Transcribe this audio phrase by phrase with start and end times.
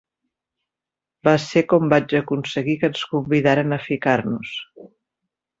[1.27, 4.59] Va ser com vaig aconseguir que ens convidaren a ficar-nos.